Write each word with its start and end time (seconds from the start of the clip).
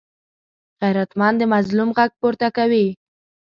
غیرتمند 0.81 1.35
د 1.39 1.43
مظلوم 1.53 1.89
غږ 1.97 2.11
پورته 2.21 2.47
کوي 2.57 2.87